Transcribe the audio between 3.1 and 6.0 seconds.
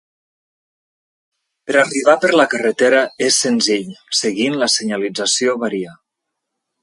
és senzill, seguint la senyalització varia.